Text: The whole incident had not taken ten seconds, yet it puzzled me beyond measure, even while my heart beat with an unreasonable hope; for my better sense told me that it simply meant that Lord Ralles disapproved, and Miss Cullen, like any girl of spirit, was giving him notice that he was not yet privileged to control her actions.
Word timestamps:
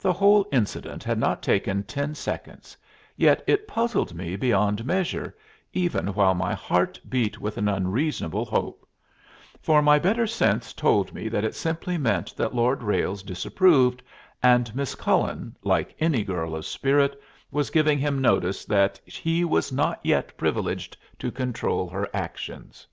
The 0.00 0.14
whole 0.14 0.46
incident 0.50 1.04
had 1.04 1.18
not 1.18 1.42
taken 1.42 1.82
ten 1.82 2.14
seconds, 2.14 2.74
yet 3.18 3.44
it 3.46 3.68
puzzled 3.68 4.14
me 4.14 4.34
beyond 4.34 4.86
measure, 4.86 5.36
even 5.74 6.14
while 6.14 6.32
my 6.34 6.54
heart 6.54 6.98
beat 7.06 7.38
with 7.38 7.58
an 7.58 7.68
unreasonable 7.68 8.46
hope; 8.46 8.88
for 9.60 9.82
my 9.82 9.98
better 9.98 10.26
sense 10.26 10.72
told 10.72 11.12
me 11.12 11.28
that 11.28 11.44
it 11.44 11.54
simply 11.54 11.98
meant 11.98 12.34
that 12.36 12.54
Lord 12.54 12.82
Ralles 12.82 13.22
disapproved, 13.22 14.02
and 14.42 14.74
Miss 14.74 14.94
Cullen, 14.94 15.54
like 15.62 15.94
any 16.00 16.24
girl 16.24 16.56
of 16.56 16.64
spirit, 16.64 17.20
was 17.50 17.68
giving 17.68 17.98
him 17.98 18.22
notice 18.22 18.64
that 18.64 18.98
he 19.04 19.44
was 19.44 19.70
not 19.70 20.00
yet 20.02 20.34
privileged 20.38 20.96
to 21.18 21.30
control 21.30 21.90
her 21.90 22.08
actions. 22.14 22.86